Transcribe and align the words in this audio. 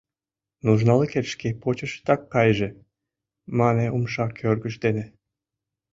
—Нужналыкет 0.65 1.25
шке 1.33 1.49
почешетак 1.61 2.21
кайыже,— 2.33 2.69
мане 3.57 3.85
умша 3.95 4.25
кӧргыж 4.39 4.75
дене. 4.83 5.05